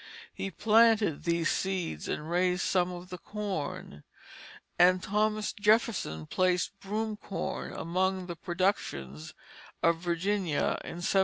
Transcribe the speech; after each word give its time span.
He 0.33 0.49
planted 0.49 1.25
these 1.25 1.51
seeds 1.51 2.07
and 2.07 2.27
raised 2.27 2.63
some 2.63 2.91
of 2.91 3.09
the 3.11 3.19
corn; 3.19 4.03
and 4.79 5.03
Thomas 5.03 5.53
Jefferson 5.53 6.25
placed 6.25 6.71
broom 6.79 7.17
corn 7.17 7.73
among 7.73 8.25
the 8.25 8.35
productions 8.35 9.35
of 9.83 9.97
Virginia 9.99 10.79
in 10.83 11.05
1781. 11.05 11.05